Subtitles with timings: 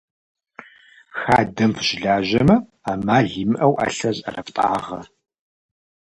[1.19, 4.99] Хадэм фыщылажьэмэ, ӏэмал имыӏэу ӏэлъэ зыӏэрыфтӏагъэ.